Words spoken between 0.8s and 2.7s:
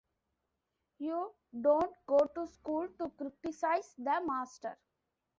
You don’t go to